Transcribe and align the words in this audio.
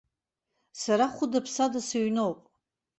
Сара 0.81 1.05
хәыда-ԥсада 1.15 1.79
сыҩноуп. 1.87 2.39